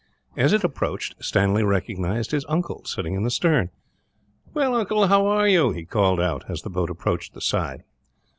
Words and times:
As 0.35 0.51
it 0.51 0.63
approached, 0.63 1.13
Stanley 1.23 1.61
recognized 1.61 2.31
his 2.31 2.43
uncle 2.49 2.83
sitting 2.85 3.13
in 3.13 3.21
the 3.21 3.29
stern. 3.29 3.69
"Well, 4.51 4.73
uncle, 4.73 5.05
how 5.09 5.27
are 5.27 5.47
you?" 5.47 5.73
he 5.73 5.85
called 5.85 6.19
out, 6.19 6.43
as 6.49 6.63
the 6.63 6.71
boat 6.71 6.89
approached 6.89 7.35
the 7.35 7.39
side. 7.41 7.83